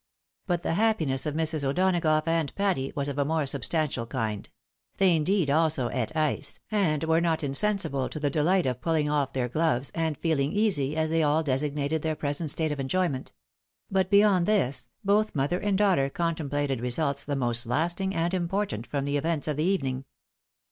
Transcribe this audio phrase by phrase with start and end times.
[0.47, 1.63] But the happiness of Mrs.
[1.63, 4.49] O'Donagough and Patty was of a more substantial kind;
[4.97, 9.31] they, indeed, also eat ice, and were not insensible to the delight of pulling off
[9.33, 13.31] their gloves, and" feeling easy," as they all designated their present state of enjoyment;
[13.91, 18.87] but beyond this, both mother and daughter con templated results the most lasting and important
[18.87, 20.05] from the events of the evening.